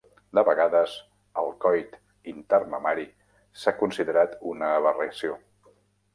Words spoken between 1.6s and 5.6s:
coit intermamari s'ha considerat una aberració.